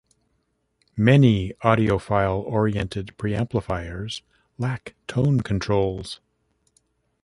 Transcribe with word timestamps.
Many 0.97 1.53
audiophile-oriented 1.63 3.13
preamplifiers 3.19 4.23
lack 4.57 4.95
tone 5.05 5.41
controls. 5.41 6.19